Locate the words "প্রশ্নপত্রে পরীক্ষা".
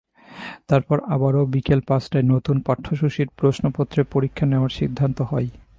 3.37-4.45